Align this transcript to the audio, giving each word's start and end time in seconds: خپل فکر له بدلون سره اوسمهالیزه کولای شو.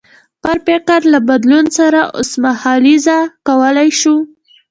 خپل 0.37 0.57
فکر 0.67 0.99
له 1.13 1.19
بدلون 1.29 1.65
سره 1.77 2.01
اوسمهالیزه 2.19 3.19
کولای 3.47 3.89
شو. 3.99 4.15